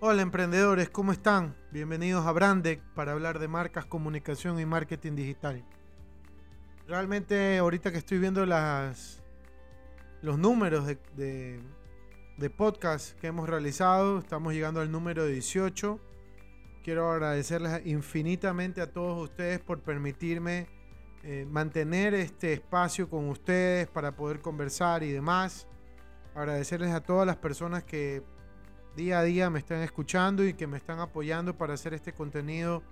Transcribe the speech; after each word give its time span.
Hola 0.00 0.22
emprendedores, 0.22 0.90
¿cómo 0.90 1.10
están? 1.10 1.56
Bienvenidos 1.72 2.24
a 2.24 2.30
Brandec 2.30 2.80
para 2.94 3.10
hablar 3.10 3.40
de 3.40 3.48
marcas, 3.48 3.84
comunicación 3.84 4.60
y 4.60 4.64
marketing 4.64 5.16
digital. 5.16 5.64
Realmente 6.86 7.58
ahorita 7.58 7.90
que 7.90 7.98
estoy 7.98 8.20
viendo 8.20 8.46
las, 8.46 9.24
los 10.22 10.38
números 10.38 10.86
de, 10.86 11.60
de, 12.36 12.50
podcast 12.50 13.18
que 13.18 13.26
hemos 13.26 13.48
realizado, 13.48 14.20
estamos 14.20 14.52
llegando 14.52 14.80
al 14.80 14.92
número 14.92 15.26
18. 15.26 15.98
Quiero 16.84 17.10
agradecerles 17.10 17.84
infinitamente 17.84 18.80
a 18.80 18.92
todos 18.92 19.20
ustedes 19.20 19.58
por 19.58 19.80
permitirme 19.80 20.68
eh, 21.24 21.44
mantener 21.50 22.14
este 22.14 22.52
espacio 22.52 23.10
con 23.10 23.28
ustedes 23.28 23.88
para 23.88 24.14
poder 24.14 24.38
conversar 24.38 25.02
y 25.02 25.10
demás. 25.10 25.66
Agradecerles 26.36 26.92
a 26.92 27.00
todas 27.00 27.26
las 27.26 27.36
personas 27.36 27.82
que 27.82 28.22
día 28.98 29.20
a 29.20 29.22
día 29.22 29.48
me 29.48 29.60
están 29.60 29.80
escuchando 29.82 30.44
y 30.44 30.54
que 30.54 30.66
me 30.66 30.76
están 30.76 30.98
apoyando 30.98 31.56
para 31.56 31.74
hacer 31.74 31.94
este 31.94 32.12
contenido 32.12 32.82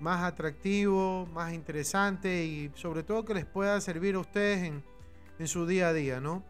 más 0.00 0.24
atractivo, 0.24 1.24
más 1.32 1.52
interesante 1.52 2.44
y 2.44 2.72
sobre 2.74 3.04
todo 3.04 3.24
que 3.24 3.32
les 3.32 3.46
pueda 3.46 3.80
servir 3.80 4.16
a 4.16 4.18
ustedes 4.18 4.64
en, 4.64 4.82
en 5.38 5.46
su 5.46 5.64
día 5.64 5.88
a 5.88 5.92
día, 5.92 6.20
¿no? 6.20 6.42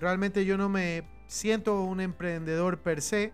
Realmente 0.00 0.44
yo 0.44 0.58
no 0.58 0.68
me 0.68 1.04
siento 1.28 1.82
un 1.82 2.00
emprendedor 2.00 2.78
per 2.78 3.00
se 3.00 3.32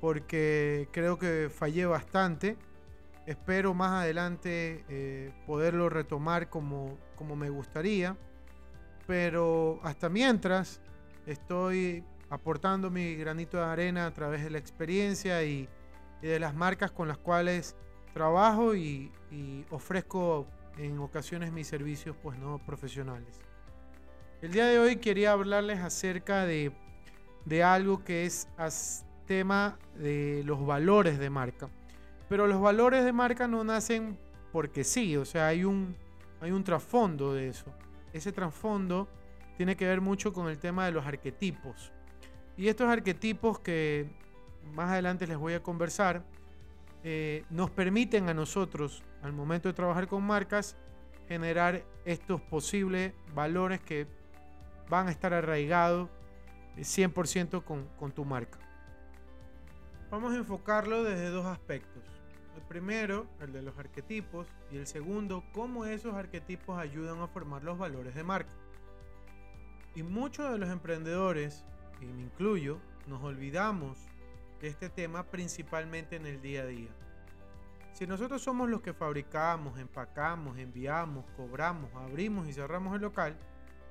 porque 0.00 0.88
creo 0.92 1.18
que 1.18 1.50
fallé 1.52 1.84
bastante. 1.84 2.56
Espero 3.26 3.74
más 3.74 4.02
adelante 4.02 4.84
eh, 4.88 5.32
poderlo 5.48 5.88
retomar 5.88 6.48
como, 6.48 6.96
como 7.16 7.34
me 7.34 7.50
gustaría. 7.50 8.16
Pero 9.08 9.80
hasta 9.82 10.08
mientras 10.08 10.80
estoy 11.26 12.04
aportando 12.30 12.90
mi 12.90 13.14
granito 13.16 13.58
de 13.58 13.64
arena 13.64 14.06
a 14.06 14.12
través 14.12 14.42
de 14.42 14.50
la 14.50 14.58
experiencia 14.58 15.42
y, 15.44 15.68
de 16.22 16.40
las 16.40 16.54
marcas 16.54 16.90
con 16.90 17.06
las 17.06 17.18
cuales 17.18 17.76
trabajo 18.14 18.74
y, 18.74 19.10
ofrezco 19.70 20.46
en 20.78 20.98
ocasiones 20.98 21.52
mis 21.52 21.66
servicios 21.66 22.16
pues 22.22 22.38
no 22.38 22.58
profesionales. 22.58 23.40
El 24.40 24.52
día 24.52 24.66
de 24.66 24.78
hoy 24.78 24.96
quería 24.96 25.32
hablarles 25.32 25.80
acerca 25.80 26.44
de, 26.44 26.72
de 27.44 27.62
algo 27.62 28.04
que 28.04 28.24
es 28.24 28.48
tema 29.26 29.78
de 29.96 30.42
los 30.44 30.64
valores 30.64 31.18
de 31.18 31.30
marca. 31.30 31.68
Pero 32.28 32.46
los 32.46 32.60
valores 32.60 33.04
de 33.04 33.12
marca 33.12 33.46
no 33.48 33.64
nacen 33.64 34.18
porque 34.52 34.84
sí, 34.84 35.16
o 35.16 35.24
sea, 35.24 35.48
hay 35.48 35.64
un, 35.64 35.96
hay 36.40 36.50
un 36.52 36.62
trasfondo 36.62 37.34
de 37.34 37.48
eso. 37.48 37.66
Ese 38.12 38.32
trasfondo 38.32 39.08
tiene 39.56 39.76
que 39.76 39.86
ver 39.86 40.00
mucho 40.00 40.32
con 40.32 40.48
el 40.48 40.58
tema 40.58 40.86
de 40.86 40.92
los 40.92 41.06
arquetipos. 41.06 41.92
Y 42.56 42.68
estos 42.68 42.88
arquetipos 42.88 43.58
que 43.58 44.06
más 44.72 44.90
adelante 44.90 45.26
les 45.26 45.36
voy 45.36 45.54
a 45.54 45.62
conversar, 45.62 46.22
eh, 47.02 47.44
nos 47.50 47.70
permiten 47.70 48.28
a 48.28 48.34
nosotros, 48.34 49.02
al 49.22 49.32
momento 49.32 49.68
de 49.68 49.74
trabajar 49.74 50.06
con 50.06 50.22
marcas, 50.22 50.76
generar 51.28 51.82
estos 52.04 52.40
posibles 52.40 53.12
valores 53.34 53.80
que 53.80 54.06
van 54.88 55.08
a 55.08 55.10
estar 55.10 55.32
arraigados 55.34 56.08
100% 56.76 57.64
con, 57.64 57.86
con 57.98 58.12
tu 58.12 58.24
marca. 58.24 58.58
Vamos 60.10 60.32
a 60.32 60.36
enfocarlo 60.36 61.02
desde 61.02 61.30
dos 61.30 61.46
aspectos. 61.46 62.02
El 62.56 62.62
primero, 62.62 63.26
el 63.40 63.52
de 63.52 63.62
los 63.62 63.76
arquetipos, 63.78 64.46
y 64.70 64.76
el 64.76 64.86
segundo, 64.86 65.42
cómo 65.52 65.86
esos 65.86 66.14
arquetipos 66.14 66.78
ayudan 66.78 67.20
a 67.20 67.26
formar 67.26 67.64
los 67.64 67.78
valores 67.78 68.14
de 68.14 68.22
marca. 68.22 68.52
Y 69.94 70.02
muchos 70.02 70.50
de 70.50 70.58
los 70.58 70.70
emprendedores 70.70 71.64
y 72.04 72.12
me 72.12 72.22
incluyo, 72.22 72.78
nos 73.06 73.22
olvidamos 73.22 73.98
de 74.60 74.68
este 74.68 74.88
tema 74.88 75.24
principalmente 75.24 76.16
en 76.16 76.26
el 76.26 76.40
día 76.40 76.62
a 76.62 76.66
día. 76.66 76.90
Si 77.92 78.06
nosotros 78.06 78.42
somos 78.42 78.68
los 78.68 78.80
que 78.80 78.92
fabricamos, 78.92 79.78
empacamos, 79.78 80.58
enviamos, 80.58 81.24
cobramos, 81.36 81.94
abrimos 81.94 82.48
y 82.48 82.52
cerramos 82.52 82.94
el 82.94 83.02
local, 83.02 83.36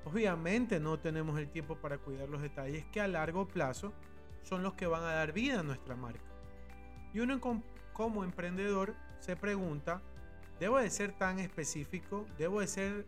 obviamente 0.05 0.79
no 0.79 0.99
tenemos 0.99 1.39
el 1.39 1.49
tiempo 1.49 1.77
para 1.77 1.97
cuidar 1.97 2.27
los 2.27 2.41
detalles 2.41 2.85
que 2.91 2.99
a 2.99 3.07
largo 3.07 3.47
plazo 3.47 3.93
son 4.41 4.61
los 4.61 4.73
que 4.73 4.87
van 4.87 5.03
a 5.03 5.13
dar 5.13 5.31
vida 5.31 5.61
a 5.61 5.63
nuestra 5.63 5.95
marca. 5.95 6.19
Y 7.13 7.19
uno 7.19 7.39
como 7.93 8.23
emprendedor 8.23 8.95
se 9.19 9.37
pregunta, 9.37 10.01
¿debo 10.59 10.79
de 10.79 10.89
ser 10.89 11.13
tan 11.13 11.39
específico? 11.39 12.25
¿Debo 12.37 12.59
de 12.59 12.67
ser 12.67 13.07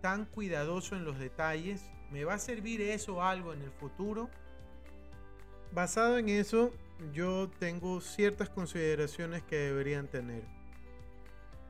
tan 0.00 0.26
cuidadoso 0.26 0.94
en 0.94 1.04
los 1.04 1.18
detalles? 1.18 1.90
¿Me 2.12 2.24
va 2.24 2.34
a 2.34 2.38
servir 2.38 2.80
eso 2.80 3.22
algo 3.22 3.52
en 3.52 3.62
el 3.62 3.72
futuro? 3.72 4.30
Basado 5.76 6.16
en 6.16 6.30
eso, 6.30 6.72
yo 7.12 7.50
tengo 7.58 8.00
ciertas 8.00 8.48
consideraciones 8.48 9.42
que 9.42 9.56
deberían 9.56 10.08
tener. 10.08 10.42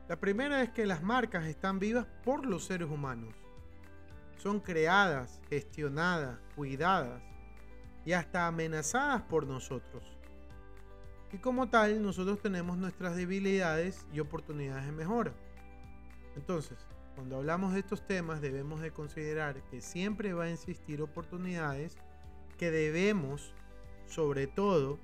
La 0.07 0.15
primera 0.15 0.63
es 0.63 0.69
que 0.69 0.85
las 0.85 1.03
marcas 1.03 1.45
están 1.45 1.77
vivas 1.77 2.07
por 2.23 2.45
los 2.45 2.63
seres 2.63 2.89
humanos. 2.89 3.35
Son 4.37 4.61
creadas, 4.61 5.41
gestionadas, 5.49 6.39
cuidadas 6.55 7.21
y 8.05 8.13
hasta 8.13 8.47
amenazadas 8.47 9.23
por 9.23 9.45
nosotros. 9.45 10.01
Y 11.33 11.39
como 11.39 11.67
tal, 11.67 12.01
nosotros 12.01 12.39
tenemos 12.41 12.77
nuestras 12.77 13.17
debilidades 13.17 14.05
y 14.13 14.21
oportunidades 14.21 14.85
de 14.85 14.93
mejora. 14.93 15.33
Entonces, 16.37 16.77
cuando 17.13 17.35
hablamos 17.35 17.73
de 17.73 17.81
estos 17.81 18.07
temas 18.07 18.39
debemos 18.39 18.79
de 18.79 18.91
considerar 18.91 19.61
que 19.63 19.81
siempre 19.81 20.31
va 20.31 20.45
a 20.45 20.51
existir 20.51 21.01
oportunidades 21.01 21.97
que 22.57 22.71
debemos 22.71 23.53
sobre 24.07 24.47
todo, 24.47 24.99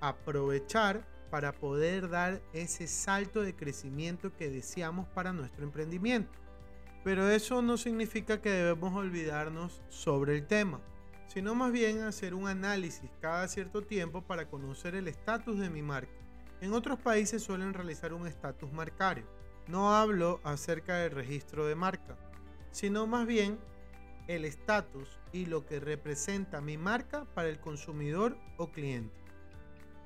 aprovechar 0.00 1.06
para 1.30 1.52
poder 1.52 2.08
dar 2.08 2.40
ese 2.52 2.86
salto 2.86 3.42
de 3.42 3.54
crecimiento 3.54 4.34
que 4.36 4.50
deseamos 4.50 5.06
para 5.08 5.32
nuestro 5.32 5.64
emprendimiento. 5.64 6.32
Pero 7.04 7.30
eso 7.30 7.62
no 7.62 7.76
significa 7.76 8.42
que 8.42 8.50
debemos 8.50 8.94
olvidarnos 8.94 9.80
sobre 9.88 10.36
el 10.36 10.46
tema, 10.46 10.80
sino 11.28 11.54
más 11.54 11.72
bien 11.72 12.00
hacer 12.02 12.34
un 12.34 12.48
análisis 12.48 13.10
cada 13.20 13.46
cierto 13.48 13.82
tiempo 13.82 14.22
para 14.22 14.48
conocer 14.48 14.94
el 14.94 15.08
estatus 15.08 15.58
de 15.58 15.70
mi 15.70 15.82
marca. 15.82 16.12
En 16.60 16.72
otros 16.74 16.98
países 16.98 17.42
suelen 17.42 17.72
realizar 17.72 18.12
un 18.12 18.26
estatus 18.26 18.70
marcario. 18.72 19.24
No 19.66 19.94
hablo 19.94 20.40
acerca 20.42 20.96
del 20.96 21.12
registro 21.12 21.66
de 21.66 21.74
marca, 21.74 22.18
sino 22.70 23.06
más 23.06 23.26
bien 23.26 23.58
el 24.30 24.44
estatus 24.44 25.18
y 25.32 25.46
lo 25.46 25.66
que 25.66 25.80
representa 25.80 26.60
mi 26.60 26.78
marca 26.78 27.24
para 27.34 27.48
el 27.48 27.58
consumidor 27.58 28.36
o 28.58 28.70
cliente. 28.70 29.14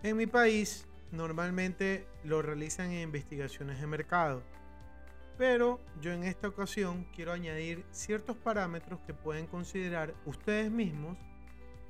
En 0.02 0.16
mi 0.16 0.26
país 0.26 0.86
normalmente 1.12 2.06
lo 2.24 2.40
realizan 2.40 2.90
en 2.90 3.02
investigaciones 3.02 3.80
de 3.80 3.86
mercado, 3.86 4.42
pero 5.36 5.78
yo 6.00 6.12
en 6.12 6.24
esta 6.24 6.48
ocasión 6.48 7.06
quiero 7.14 7.32
añadir 7.32 7.84
ciertos 7.90 8.36
parámetros 8.38 9.00
que 9.06 9.12
pueden 9.12 9.46
considerar 9.46 10.14
ustedes 10.24 10.70
mismos 10.70 11.18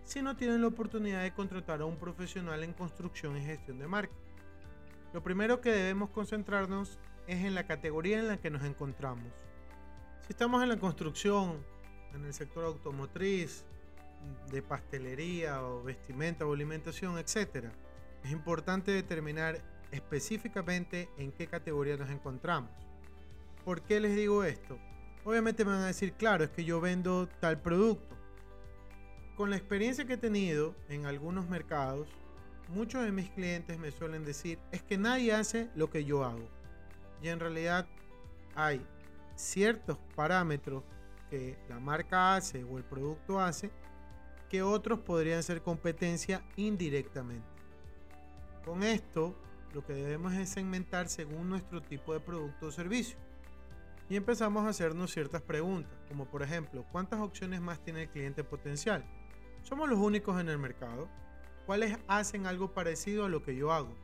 si 0.03 0.21
no 0.21 0.37
tienen 0.37 0.61
la 0.61 0.67
oportunidad 0.69 1.23
de 1.23 1.33
contratar 1.33 1.83
a 1.83 1.87
un 1.87 1.97
profesional 1.97 2.65
en 2.65 2.73
construcción 2.73 3.37
y 3.37 3.45
gestión 3.45 3.79
de 3.79 3.87
marca. 3.87 4.15
Lo 5.13 5.23
primero 5.23 5.61
que 5.61 5.71
debemos 5.71 6.11
concentrarnos 6.11 6.99
es 7.29 7.45
en 7.45 7.55
la 7.55 7.67
categoría 7.69 8.19
en 8.19 8.27
la 8.27 8.39
que 8.39 8.51
nos 8.51 8.65
encontramos. 8.65 9.33
Si 10.27 10.33
estamos 10.33 10.63
en 10.65 10.69
la 10.69 10.79
construcción 10.79 11.65
en 12.15 12.25
el 12.25 12.35
sector 12.35 12.65
automotriz, 12.65 13.65
de 14.51 14.63
pastelería 14.63 15.63
o 15.63 15.83
vestimenta 15.83 16.47
o 16.47 16.53
alimentación, 16.53 17.19
etc. 17.19 17.67
Es 18.23 18.31
importante 18.31 18.91
determinar 18.91 19.61
específicamente 19.91 21.09
en 21.19 21.33
qué 21.33 21.47
categoría 21.47 21.97
nos 21.97 22.11
encontramos. 22.11 22.71
¿Por 23.65 23.83
qué 23.83 24.01
les 24.01 24.17
digo 24.17 24.45
esto? 24.45 24.79
Obviamente 25.25 25.65
me 25.65 25.73
van 25.73 25.83
a 25.83 25.87
decir, 25.87 26.13
claro, 26.15 26.45
es 26.45 26.51
que 26.51 26.65
yo 26.65 26.81
vendo 26.81 27.29
tal 27.41 27.61
producto. 27.61 28.15
Con 29.37 29.51
la 29.51 29.57
experiencia 29.57 30.05
que 30.05 30.15
he 30.15 30.19
tenido 30.19 30.75
en 30.89 31.07
algunos 31.07 31.49
mercados, 31.49 32.09
muchos 32.69 33.05
de 33.05 33.13
mis 33.13 33.31
clientes 33.31 33.79
me 33.79 33.91
suelen 33.91 34.25
decir, 34.25 34.59
es 34.71 34.83
que 34.83 34.99
nadie 34.99 35.33
hace 35.33 35.71
lo 35.75 35.91
que 35.91 36.05
yo 36.05 36.25
hago. 36.25 36.49
Y 37.23 37.29
en 37.29 37.41
realidad 37.41 37.87
hay 38.55 38.85
ciertos 39.35 39.99
parámetros 40.15 40.85
que 41.35 41.57
la 41.69 41.81
marca 41.81 42.37
hace 42.37 42.63
o 42.63 42.79
el 42.79 42.85
producto 42.85 43.41
hace 43.41 43.73
que 44.49 44.63
otros 44.63 45.01
podrían 45.01 45.43
ser 45.43 45.63
competencia 45.63 46.45
indirectamente. 46.55 47.49
Con 48.65 48.85
esto 48.85 49.35
lo 49.73 49.85
que 49.85 49.95
debemos 49.95 50.33
es 50.35 50.51
segmentar 50.51 51.09
según 51.09 51.49
nuestro 51.51 51.83
tipo 51.83 52.13
de 52.13 52.21
producto 52.21 52.67
o 52.67 52.71
servicio. 52.71 53.19
Y 54.09 54.15
empezamos 54.15 54.65
a 54.65 54.69
hacernos 54.69 55.11
ciertas 55.11 55.43
preguntas, 55.43 55.99
como 56.09 56.27
por 56.27 56.43
ejemplo, 56.43 56.85
¿cuántas 56.93 57.21
opciones 57.21 57.61
más 57.61 57.83
tiene 57.83 58.03
el 58.03 58.11
cliente 58.11 58.45
potencial? 58.45 59.05
¿Somos 59.63 59.89
los 59.89 59.99
únicos 59.99 60.41
en 60.41 60.49
el 60.49 60.59
mercado? 60.59 61.09
¿Cuáles 61.67 61.99
hacen 62.07 62.47
algo 62.47 62.73
parecido 62.73 63.25
a 63.25 63.29
lo 63.29 63.43
que 63.43 63.57
yo 63.57 63.73
hago? 63.73 63.97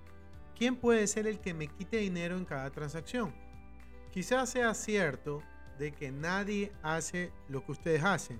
¿Quién 0.57 0.75
puede 0.75 1.07
ser 1.07 1.29
el 1.29 1.39
que 1.39 1.55
me 1.55 1.69
quite 1.69 1.99
dinero 1.99 2.37
en 2.37 2.45
cada 2.45 2.71
transacción? 2.71 3.33
Quizás 4.11 4.51
sea 4.51 4.75
cierto 4.75 5.45
de 5.81 5.93
que 5.93 6.13
nadie 6.13 6.71
hace 6.83 7.33
lo 7.49 7.65
que 7.65 7.73
ustedes 7.73 8.05
hacen, 8.05 8.39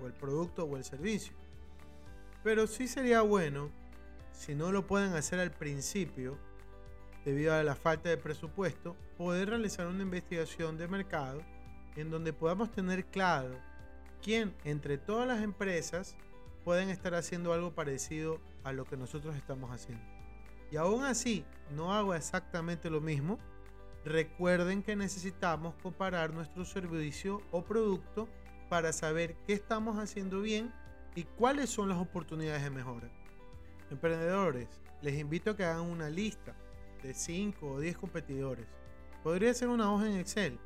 o 0.00 0.06
el 0.06 0.12
producto 0.12 0.64
o 0.64 0.76
el 0.76 0.84
servicio. 0.84 1.34
Pero 2.44 2.68
sí 2.68 2.86
sería 2.86 3.22
bueno, 3.22 3.70
si 4.30 4.54
no 4.54 4.70
lo 4.70 4.86
pueden 4.86 5.12
hacer 5.14 5.40
al 5.40 5.50
principio, 5.50 6.38
debido 7.24 7.52
a 7.52 7.64
la 7.64 7.74
falta 7.74 8.08
de 8.08 8.16
presupuesto, 8.16 8.94
poder 9.18 9.50
realizar 9.50 9.88
una 9.88 10.04
investigación 10.04 10.78
de 10.78 10.86
mercado 10.86 11.42
en 11.96 12.08
donde 12.08 12.32
podamos 12.32 12.70
tener 12.70 13.04
claro 13.06 13.58
quién 14.22 14.54
entre 14.62 14.96
todas 14.96 15.26
las 15.26 15.42
empresas 15.42 16.16
pueden 16.64 16.88
estar 16.88 17.16
haciendo 17.16 17.52
algo 17.52 17.74
parecido 17.74 18.38
a 18.62 18.72
lo 18.72 18.84
que 18.84 18.96
nosotros 18.96 19.34
estamos 19.34 19.72
haciendo. 19.72 20.04
Y 20.70 20.76
aún 20.76 21.02
así 21.02 21.44
no 21.74 21.92
hago 21.92 22.14
exactamente 22.14 22.90
lo 22.90 23.00
mismo, 23.00 23.40
recuerden 24.06 24.84
que 24.84 24.94
necesitamos 24.94 25.74
comparar 25.82 26.32
nuestro 26.32 26.64
servicio 26.64 27.42
o 27.50 27.64
producto 27.64 28.28
para 28.68 28.92
saber 28.92 29.34
qué 29.46 29.52
estamos 29.52 29.98
haciendo 29.98 30.40
bien 30.40 30.72
y 31.16 31.24
cuáles 31.24 31.70
son 31.70 31.88
las 31.88 31.98
oportunidades 31.98 32.62
de 32.62 32.70
mejora. 32.70 33.10
Emprendedores, 33.90 34.68
les 35.02 35.18
invito 35.18 35.50
a 35.50 35.56
que 35.56 35.64
hagan 35.64 35.82
una 35.82 36.08
lista 36.08 36.54
de 37.02 37.14
5 37.14 37.66
o 37.66 37.80
10 37.80 37.98
competidores. 37.98 38.66
Podría 39.24 39.52
ser 39.54 39.68
una 39.68 39.92
hoja 39.92 40.06
en 40.06 40.18
Excel 40.18 40.56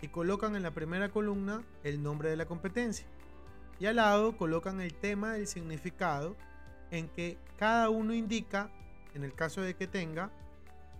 y 0.00 0.08
colocan 0.08 0.56
en 0.56 0.62
la 0.62 0.70
primera 0.70 1.10
columna 1.10 1.62
el 1.84 2.02
nombre 2.02 2.30
de 2.30 2.36
la 2.36 2.46
competencia 2.46 3.06
y 3.78 3.86
al 3.86 3.96
lado 3.96 4.38
colocan 4.38 4.80
el 4.80 4.94
tema 4.94 5.34
del 5.34 5.46
significado 5.46 6.34
en 6.90 7.08
que 7.08 7.36
cada 7.58 7.90
uno 7.90 8.14
indica, 8.14 8.70
en 9.14 9.22
el 9.22 9.34
caso 9.34 9.60
de 9.60 9.74
que 9.74 9.86
tenga, 9.86 10.30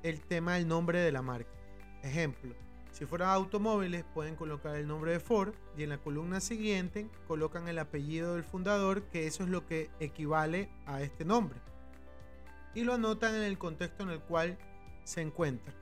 el 0.03 0.21
tema 0.21 0.55
del 0.55 0.69
nombre 0.69 1.01
de 1.01 1.13
la 1.13 1.23
marca. 1.23 1.60
Ejemplo, 2.03 2.55
si 2.93 3.07
fuera 3.07 3.33
automóviles 3.33 4.05
pueden 4.15 4.37
colocar 4.37 4.77
el 4.77 4.87
nombre 4.87 5.13
de 5.13 5.21
Ford 5.21 5.55
y 5.77 5.83
en 5.83 5.91
la 5.91 5.99
columna 5.99 6.41
siguiente 6.41 7.09
colocan 7.27 7.69
el 7.69 7.79
apellido 7.79 8.35
del 8.35 8.45
fundador, 8.45 9.05
que 9.05 9.27
eso 9.27 9.45
es 9.45 9.49
lo 9.49 9.67
que 9.67 9.91
equivale 10.01 10.71
a 10.87 11.03
este 11.03 11.25
nombre. 11.25 11.61
Y 12.75 12.85
lo 12.85 12.95
anotan 12.95 13.35
en 13.35 13.43
el 13.43 13.59
contexto 13.59 14.03
en 14.03 14.11
el 14.11 14.21
cual 14.21 14.59
se 15.05 15.21
encuentra. 15.21 15.75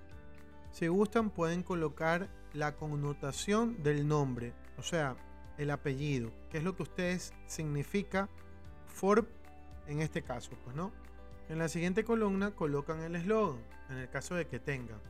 Si 0.72 0.86
gustan 0.86 1.30
pueden 1.30 1.62
colocar 1.62 2.28
la 2.52 2.76
connotación 2.76 3.82
del 3.82 4.06
nombre, 4.06 4.52
o 4.76 4.82
sea, 4.82 5.16
el 5.56 5.70
apellido, 5.70 6.30
que 6.50 6.58
es 6.58 6.64
lo 6.64 6.76
que 6.76 6.84
ustedes 6.84 7.32
significa 7.46 8.28
Ford 8.86 9.26
en 9.86 10.00
este 10.00 10.22
caso, 10.22 10.50
pues 10.64 10.76
no. 10.76 10.92
En 11.48 11.58
la 11.58 11.68
siguiente 11.68 12.04
columna 12.04 12.50
colocan 12.52 13.00
el 13.00 13.16
eslogan, 13.16 13.60
en 13.88 13.96
el 13.96 14.08
caso 14.10 14.34
de 14.34 14.46
que 14.46 14.58
tengan. 14.58 15.00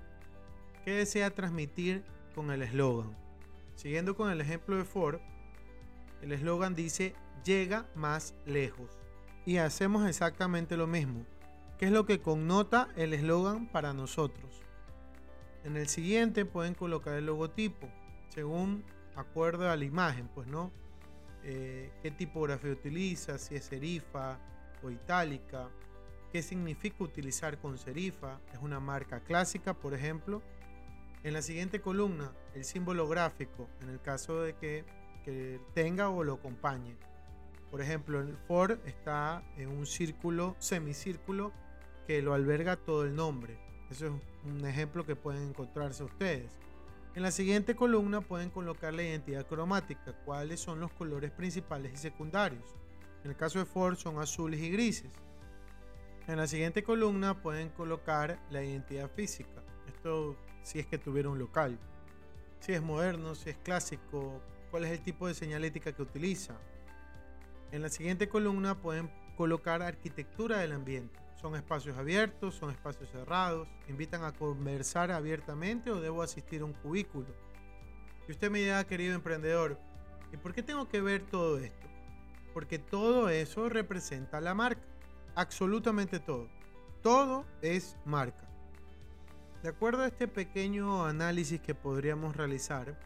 ¿Qué 0.85 0.93
desea 0.93 1.35
transmitir 1.35 2.05
con 2.35 2.51
el 2.51 2.63
eslogan? 2.63 3.17
Siguiendo 3.75 4.17
con 4.17 4.31
el 4.31 4.41
ejemplo 4.41 4.77
de 4.77 4.85
Ford, 4.85 5.21
el 6.23 6.33
eslogan 6.33 6.75
dice 6.75 7.15
llega 7.45 7.87
más 7.95 8.35
lejos. 8.47 8.99
Y 9.45 9.59
hacemos 9.59 10.07
exactamente 10.09 10.77
lo 10.77 10.87
mismo. 10.87 11.25
¿Qué 11.79 11.87
es 11.87 11.93
lo 11.93 12.07
que 12.07 12.21
connota 12.21 12.89
el 12.97 13.15
eslogan 13.15 13.69
para 13.69 13.93
nosotros? 13.93 14.63
En 15.65 15.77
el 15.77 15.89
siguiente 15.89 16.45
pueden 16.45 16.75
colocar 16.75 17.15
el 17.15 17.27
logotipo, 17.27 17.89
según 18.29 18.85
acuerdo 19.17 19.71
a 19.71 19.77
la 19.77 19.85
imagen, 19.85 20.29
pues 20.29 20.49
no. 20.49 20.73
Eh, 21.45 21.93
qué 22.03 22.11
tipografía 22.11 22.73
utiliza, 22.73 23.39
si 23.39 23.55
es 23.55 23.65
serifa 23.65 24.39
o 24.83 24.91
itálica, 24.91 25.69
qué 26.33 26.43
significa 26.43 27.05
utilizar 27.05 27.59
con 27.59 27.79
serifa, 27.79 28.41
es 28.53 28.59
una 28.61 28.81
marca 28.81 29.21
clásica, 29.21 29.75
por 29.75 29.95
ejemplo, 29.95 30.43
en 31.25 31.33
la 31.33 31.43
siguiente 31.43 31.81
columna, 31.81 32.33
el 32.55 32.65
símbolo 32.65 33.09
gráfico, 33.09 33.69
en 33.83 33.91
el 33.91 34.01
caso 34.01 34.43
de 34.43 34.55
que, 34.55 34.85
tenga 35.75 36.09
o 36.09 36.25
lo 36.25 36.35
acompañe. 36.35 36.97
Por 37.71 37.83
ejemplo, 37.83 38.19
el 38.19 38.35
Ford 38.47 38.79
está 38.87 39.43
en 39.59 39.69
un 39.69 39.85
círculo, 39.85 40.57
semicírculo, 40.59 41.53
que 42.07 42.23
lo 42.23 42.33
alberga 42.33 42.77
todo 42.77 43.05
el 43.05 43.15
nombre. 43.15 43.59
Eso 43.91 44.07
es 44.07 44.13
un 44.47 44.65
ejemplo 44.65 45.05
que 45.05 45.17
pueden 45.17 45.51
encontrarse 45.51 46.03
ustedes. 46.03 46.51
En 47.15 47.23
la 47.23 47.31
siguiente 47.31 47.77
columna 47.77 48.23
pueden 48.23 48.49
colocar 48.49 48.95
la 48.95 49.03
identidad 49.03 49.47
cromática, 49.47 50.15
cuáles 50.25 50.61
son 50.61 50.81
los 50.81 50.93
colores 50.93 51.31
principales 51.31 51.93
y 51.93 51.97
secundarios. 51.99 52.65
En 53.23 53.31
el 53.31 53.37
caso 53.37 53.59
de 53.59 53.67
Ford 53.67 53.97
son 53.97 54.19
azules 54.21 54.61
y 54.61 54.71
grises. 54.71 55.11
En 56.27 56.39
la 56.39 56.47
siguiente 56.47 56.83
columna 56.83 57.43
pueden 57.43 57.69
colocar 57.69 58.39
la 58.51 58.65
identidad 58.65 59.11
física. 59.11 59.63
Esto 59.87 60.37
si 60.69 60.79
es 60.79 60.87
que 60.87 60.99
tuviera 60.99 61.31
un 61.31 61.39
local. 61.39 61.79
Si 62.61 62.75
es 62.75 62.83
moderno, 62.83 63.35
si 63.35 63.49
es 63.49 63.57
clásico, 63.57 64.43
cuál 64.71 64.85
es 64.85 64.91
el 64.91 65.01
tipo 65.01 65.27
de 65.27 65.33
señalética 65.33 65.93
que 65.93 66.03
utiliza. 66.03 66.59
En 67.73 67.81
la 67.81 67.89
siguiente 67.89 68.29
columna 68.29 68.75
pueden 68.75 69.11
colocar 69.35 69.81
arquitectura 69.81 70.59
del 70.59 70.73
ambiente. 70.73 71.19
Son 71.41 71.57
espacios 71.57 71.97
abiertos, 71.97 72.55
son 72.55 72.71
espacios 72.71 73.09
cerrados, 73.11 73.67
invitan 73.89 74.25
a 74.25 74.33
conversar 74.33 75.11
abiertamente 75.11 75.91
o 75.91 76.03
debo 76.03 76.21
asistir 76.23 76.61
a 76.61 76.67
un 76.67 76.75
cubículo. 76.75 77.29
Y 78.29 78.33
usted 78.33 78.51
me 78.51 78.59
dirá, 78.59 78.87
querido 78.87 79.15
emprendedor, 79.15 79.79
¿y 80.35 80.37
por 80.37 80.53
qué 80.53 80.63
tengo 80.63 80.87
que 80.87 81.01
ver 81.01 81.23
todo 81.23 81.59
esto? 81.59 81.87
Porque 82.53 82.79
todo 82.79 83.31
eso 83.31 83.71
representa 83.71 84.39
la 84.43 84.53
marca. 84.53 84.83
Absolutamente 85.35 86.21
todo. 86.21 86.47
Todo 87.01 87.47
es 87.63 87.97
marca. 88.05 88.48
De 89.63 89.71
acuerdo 89.71 90.03
a 90.03 90.07
este 90.07 90.29
pequeño 90.29 91.05
análisis 91.05 91.61
que 91.61 91.75
podríamos 91.75 92.37
realizar, 92.37 92.97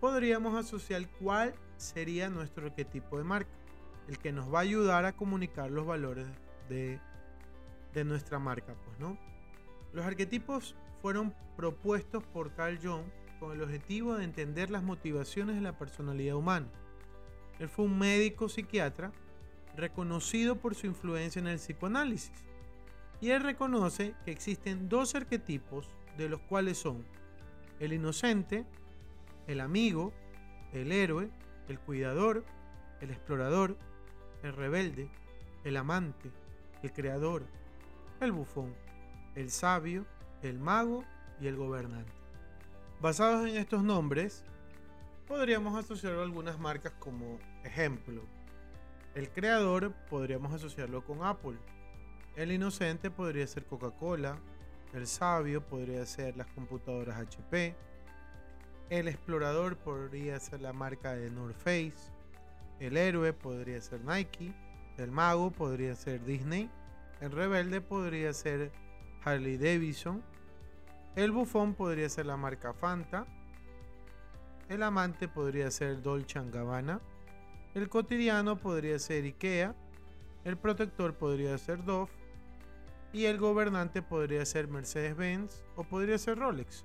podríamos 0.00 0.54
asociar 0.54 1.06
cuál 1.20 1.54
sería 1.76 2.30
nuestro 2.30 2.66
arquetipo 2.66 3.18
de 3.18 3.24
marca, 3.24 3.50
el 4.08 4.18
que 4.18 4.32
nos 4.32 4.52
va 4.52 4.60
a 4.60 4.62
ayudar 4.62 5.04
a 5.04 5.12
comunicar 5.12 5.70
los 5.70 5.86
valores 5.86 6.26
de, 6.70 6.98
nuestra 8.06 8.38
marca. 8.38 8.74
Pues, 8.86 8.98
¿no? 8.98 9.18
Los 9.92 10.06
arquetipos 10.06 10.76
fueron 11.02 11.34
propuestos 11.56 12.24
por 12.24 12.54
Carl 12.54 12.78
Jung 12.82 13.04
con 13.38 13.52
el 13.52 13.62
objetivo 13.62 14.14
de 14.14 14.24
entender 14.24 14.70
las 14.70 14.82
motivaciones 14.82 15.56
de 15.56 15.60
la 15.60 15.76
personalidad 15.76 16.36
humana. 16.36 16.68
Él 17.58 17.68
fue 17.68 17.84
un 17.84 17.98
médico 17.98 18.48
psiquiatra 18.48 19.12
reconocido 19.76 20.56
por 20.56 20.74
su 20.74 20.86
influencia 20.86 21.38
en 21.38 21.48
el 21.48 21.58
psicoanálisis 21.58 22.32
y 23.24 23.30
él 23.30 23.42
reconoce 23.42 24.14
que 24.26 24.32
existen 24.32 24.90
dos 24.90 25.14
arquetipos 25.14 25.88
de 26.18 26.28
los 26.28 26.42
cuales 26.42 26.76
son 26.76 27.06
el 27.80 27.94
inocente, 27.94 28.66
el 29.46 29.62
amigo, 29.62 30.12
el 30.74 30.92
héroe, 30.92 31.30
el 31.68 31.80
cuidador, 31.80 32.44
el 33.00 33.10
explorador, 33.10 33.78
el 34.42 34.52
rebelde, 34.52 35.08
el 35.64 35.78
amante, 35.78 36.30
el 36.82 36.92
creador, 36.92 37.46
el 38.20 38.30
bufón, 38.32 38.74
el 39.36 39.50
sabio, 39.50 40.04
el 40.42 40.58
mago 40.58 41.02
y 41.40 41.46
el 41.46 41.56
gobernante. 41.56 42.12
Basados 43.00 43.48
en 43.48 43.56
estos 43.56 43.82
nombres, 43.82 44.44
podríamos 45.26 45.82
asociar 45.82 46.12
algunas 46.16 46.58
marcas 46.58 46.92
como 46.98 47.38
ejemplo. 47.64 48.20
El 49.14 49.30
creador 49.30 49.94
podríamos 50.10 50.52
asociarlo 50.52 51.02
con 51.06 51.24
Apple, 51.24 51.56
el 52.36 52.50
inocente 52.50 53.10
podría 53.10 53.46
ser 53.46 53.64
Coca-Cola, 53.64 54.38
el 54.92 55.06
sabio 55.06 55.60
podría 55.64 56.04
ser 56.06 56.36
las 56.36 56.46
computadoras 56.48 57.18
HP, 57.18 57.74
el 58.90 59.08
explorador 59.08 59.76
podría 59.76 60.38
ser 60.40 60.60
la 60.60 60.72
marca 60.72 61.14
de 61.14 61.30
North 61.30 61.56
Face, 61.56 62.12
el 62.80 62.96
héroe 62.96 63.32
podría 63.32 63.80
ser 63.80 64.00
Nike, 64.04 64.52
el 64.98 65.10
mago 65.10 65.50
podría 65.50 65.94
ser 65.94 66.24
Disney, 66.24 66.70
el 67.20 67.30
rebelde 67.30 67.80
podría 67.80 68.32
ser 68.32 68.72
Harley 69.24 69.56
Davidson, 69.56 70.22
el 71.16 71.30
bufón 71.30 71.74
podría 71.74 72.08
ser 72.08 72.26
la 72.26 72.36
marca 72.36 72.72
Fanta, 72.72 73.26
el 74.68 74.82
amante 74.82 75.28
podría 75.28 75.70
ser 75.70 76.02
Dolce 76.02 76.40
Gabbana, 76.50 77.00
el 77.74 77.88
cotidiano 77.88 78.60
podría 78.60 78.98
ser 78.98 79.24
IKEA, 79.24 79.74
el 80.44 80.56
protector 80.56 81.14
podría 81.14 81.56
ser 81.58 81.84
Dove, 81.84 82.10
y 83.14 83.26
el 83.26 83.38
gobernante 83.38 84.02
podría 84.02 84.44
ser 84.44 84.66
Mercedes-Benz 84.66 85.62
o 85.76 85.84
podría 85.84 86.18
ser 86.18 86.36
Rolex. 86.36 86.84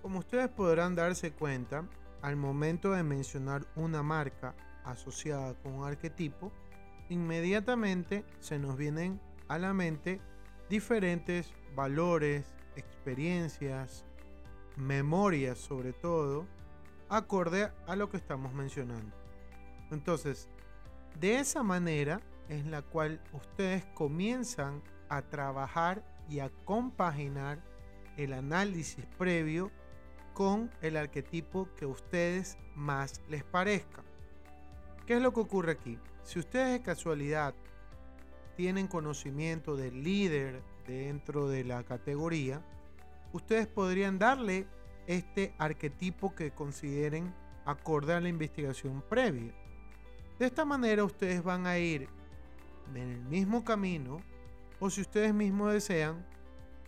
Como 0.00 0.20
ustedes 0.20 0.48
podrán 0.48 0.94
darse 0.94 1.32
cuenta, 1.32 1.86
al 2.22 2.36
momento 2.36 2.92
de 2.92 3.02
mencionar 3.02 3.66
una 3.76 4.02
marca 4.02 4.54
asociada 4.82 5.54
con 5.62 5.74
un 5.74 5.84
arquetipo, 5.84 6.50
inmediatamente 7.10 8.24
se 8.40 8.58
nos 8.58 8.78
vienen 8.78 9.20
a 9.48 9.58
la 9.58 9.74
mente 9.74 10.22
diferentes 10.70 11.52
valores, 11.76 12.46
experiencias, 12.74 14.06
memorias 14.76 15.58
sobre 15.58 15.92
todo, 15.92 16.46
acorde 17.10 17.70
a 17.86 17.94
lo 17.94 18.08
que 18.08 18.16
estamos 18.16 18.54
mencionando. 18.54 19.14
Entonces, 19.90 20.48
de 21.20 21.40
esa 21.40 21.62
manera 21.62 22.22
es 22.48 22.64
la 22.64 22.80
cual 22.80 23.20
ustedes 23.34 23.84
comienzan 23.94 24.82
a 25.12 25.20
trabajar 25.20 26.02
y 26.26 26.40
a 26.40 26.50
compaginar 26.64 27.62
el 28.16 28.32
análisis 28.32 29.04
previo 29.18 29.70
con 30.32 30.70
el 30.80 30.96
arquetipo 30.96 31.68
que 31.76 31.84
a 31.84 31.88
ustedes 31.88 32.56
más 32.74 33.20
les 33.28 33.44
parezca. 33.44 34.02
¿Qué 35.06 35.16
es 35.16 35.22
lo 35.22 35.34
que 35.34 35.40
ocurre 35.40 35.72
aquí? 35.72 35.98
Si 36.22 36.38
ustedes 36.38 36.72
de 36.72 36.82
casualidad 36.82 37.54
tienen 38.56 38.86
conocimiento 38.86 39.76
del 39.76 40.02
líder 40.02 40.62
dentro 40.86 41.46
de 41.46 41.64
la 41.64 41.82
categoría, 41.82 42.62
ustedes 43.34 43.66
podrían 43.66 44.18
darle 44.18 44.66
este 45.06 45.54
arquetipo 45.58 46.34
que 46.34 46.52
consideren 46.52 47.34
acorde 47.66 48.14
a 48.14 48.20
la 48.20 48.30
investigación 48.30 49.02
previa. 49.10 49.52
De 50.38 50.46
esta 50.46 50.64
manera 50.64 51.04
ustedes 51.04 51.42
van 51.42 51.66
a 51.66 51.76
ir 51.76 52.08
en 52.94 53.10
el 53.10 53.20
mismo 53.20 53.62
camino 53.62 54.22
o 54.82 54.90
si 54.90 55.00
ustedes 55.00 55.32
mismos 55.32 55.72
desean, 55.72 56.26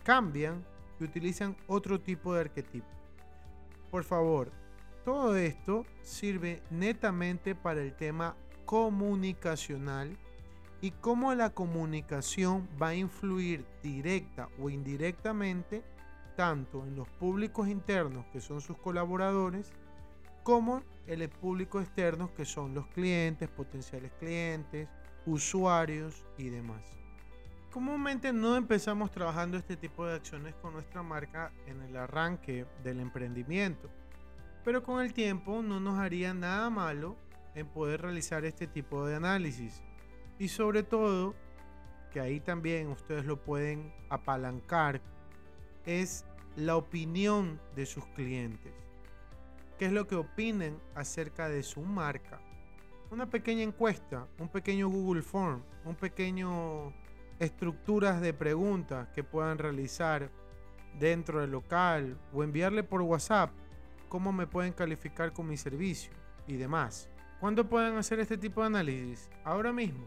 cambian 0.03 0.65
y 0.99 1.05
utilizan 1.05 1.55
otro 1.65 1.97
tipo 1.97 2.33
de 2.33 2.41
arquetipo. 2.41 2.89
Por 3.89 4.03
favor, 4.03 4.51
todo 5.05 5.33
esto 5.37 5.85
sirve 6.01 6.61
netamente 6.69 7.55
para 7.55 7.81
el 7.81 7.95
tema 7.95 8.35
comunicacional 8.65 10.17
y 10.81 10.91
cómo 10.91 11.33
la 11.35 11.51
comunicación 11.51 12.67
va 12.81 12.89
a 12.89 12.95
influir 12.95 13.65
directa 13.81 14.49
o 14.59 14.69
indirectamente 14.69 15.81
tanto 16.35 16.85
en 16.85 16.97
los 16.97 17.07
públicos 17.07 17.69
internos 17.69 18.25
que 18.33 18.41
son 18.41 18.59
sus 18.59 18.77
colaboradores 18.77 19.71
como 20.43 20.83
en 21.07 21.21
el 21.21 21.29
público 21.29 21.79
externo 21.79 22.33
que 22.35 22.43
son 22.43 22.75
los 22.75 22.87
clientes, 22.87 23.47
potenciales 23.47 24.11
clientes, 24.19 24.89
usuarios 25.25 26.25
y 26.37 26.49
demás. 26.49 27.04
Comúnmente 27.75 28.31
no 28.31 28.55
empezamos 28.55 29.11
trabajando 29.11 29.57
este 29.57 29.75
tipo 29.75 30.05
de 30.05 30.15
acciones 30.15 30.55
con 30.61 30.71
nuestra 30.71 31.03
marca 31.03 31.51
en 31.67 31.81
el 31.81 31.97
arranque 31.97 32.65
del 32.85 33.01
emprendimiento, 33.01 33.89
pero 34.63 34.81
con 34.81 35.03
el 35.03 35.13
tiempo 35.13 35.61
no 35.61 35.81
nos 35.81 35.99
haría 35.99 36.33
nada 36.33 36.69
malo 36.69 37.17
en 37.53 37.67
poder 37.67 38.03
realizar 38.03 38.45
este 38.45 38.65
tipo 38.65 39.05
de 39.05 39.15
análisis. 39.15 39.83
Y 40.39 40.47
sobre 40.47 40.83
todo, 40.83 41.35
que 42.11 42.21
ahí 42.21 42.39
también 42.39 42.87
ustedes 42.87 43.25
lo 43.25 43.43
pueden 43.43 43.93
apalancar, 44.09 45.01
es 45.85 46.23
la 46.55 46.77
opinión 46.77 47.59
de 47.75 47.85
sus 47.85 48.05
clientes. 48.05 48.71
¿Qué 49.77 49.87
es 49.87 49.91
lo 49.91 50.07
que 50.07 50.15
opinen 50.15 50.79
acerca 50.95 51.49
de 51.49 51.61
su 51.61 51.81
marca? 51.81 52.39
Una 53.11 53.29
pequeña 53.29 53.63
encuesta, 53.63 54.29
un 54.39 54.47
pequeño 54.47 54.87
Google 54.87 55.23
Form, 55.23 55.61
un 55.83 55.95
pequeño 55.95 56.93
estructuras 57.39 58.21
de 58.21 58.33
preguntas 58.33 59.07
que 59.13 59.23
puedan 59.23 59.57
realizar 59.57 60.29
dentro 60.99 61.41
del 61.41 61.51
local 61.51 62.17
o 62.33 62.43
enviarle 62.43 62.83
por 62.83 63.01
WhatsApp 63.01 63.51
cómo 64.07 64.31
me 64.31 64.47
pueden 64.47 64.73
calificar 64.73 65.33
con 65.33 65.47
mi 65.47 65.57
servicio 65.57 66.11
y 66.47 66.55
demás. 66.55 67.09
¿Cuándo 67.39 67.67
pueden 67.67 67.97
hacer 67.97 68.19
este 68.19 68.37
tipo 68.37 68.61
de 68.61 68.67
análisis? 68.67 69.29
Ahora 69.43 69.73
mismo. 69.73 70.05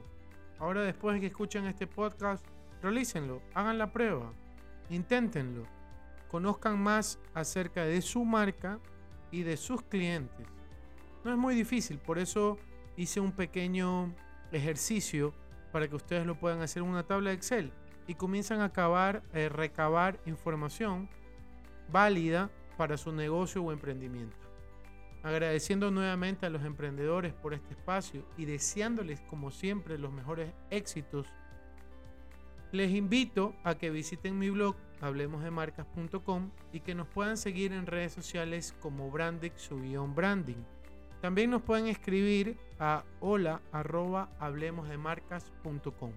Ahora 0.58 0.82
después 0.82 1.14
de 1.14 1.20
que 1.20 1.26
escuchen 1.26 1.66
este 1.66 1.86
podcast, 1.86 2.44
realícenlo, 2.82 3.42
hagan 3.54 3.78
la 3.78 3.92
prueba, 3.92 4.32
inténtenlo, 4.90 5.64
conozcan 6.28 6.82
más 6.82 7.18
acerca 7.34 7.84
de 7.84 8.02
su 8.02 8.24
marca 8.24 8.80
y 9.30 9.42
de 9.42 9.56
sus 9.56 9.82
clientes. 9.82 10.46
No 11.24 11.32
es 11.32 11.38
muy 11.38 11.54
difícil, 11.54 11.98
por 11.98 12.18
eso 12.18 12.58
hice 12.96 13.20
un 13.20 13.32
pequeño 13.32 14.12
ejercicio 14.50 15.32
para 15.72 15.88
que 15.88 15.96
ustedes 15.96 16.26
lo 16.26 16.38
puedan 16.38 16.62
hacer 16.62 16.82
en 16.82 16.88
una 16.88 17.02
tabla 17.02 17.30
de 17.30 17.36
Excel 17.36 17.72
y 18.06 18.14
comienzan 18.14 18.60
a 18.60 18.66
acabar, 18.66 19.22
eh, 19.34 19.48
recabar 19.48 20.18
información 20.26 21.08
válida 21.90 22.50
para 22.76 22.96
su 22.96 23.12
negocio 23.12 23.62
o 23.62 23.72
emprendimiento. 23.72 24.36
Agradeciendo 25.22 25.90
nuevamente 25.90 26.46
a 26.46 26.50
los 26.50 26.64
emprendedores 26.64 27.34
por 27.34 27.52
este 27.52 27.74
espacio 27.74 28.24
y 28.36 28.44
deseándoles 28.44 29.20
como 29.22 29.50
siempre 29.50 29.98
los 29.98 30.12
mejores 30.12 30.52
éxitos, 30.70 31.26
les 32.70 32.90
invito 32.92 33.54
a 33.64 33.76
que 33.76 33.90
visiten 33.90 34.38
mi 34.38 34.50
blog 34.50 34.76
hablemosdemarcas.com 35.00 36.50
y 36.72 36.80
que 36.80 36.94
nos 36.94 37.08
puedan 37.08 37.36
seguir 37.36 37.72
en 37.72 37.86
redes 37.86 38.12
sociales 38.12 38.74
como 38.80 39.10
Brandex 39.10 39.70
Branding 40.14 40.62
también 41.20 41.50
nos 41.50 41.62
pueden 41.62 41.86
escribir 41.86 42.56
a 42.78 43.04
hola 43.20 43.60
arroba 43.72 44.28
hablemosdemarcas.com. 44.38 46.12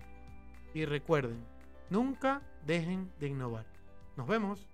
Y 0.74 0.86
recuerden, 0.86 1.43
nunca 1.89 2.41
dejen 2.65 3.12
de 3.20 3.27
innovar. 3.27 3.65
Nos 4.15 4.27
vemos. 4.27 4.71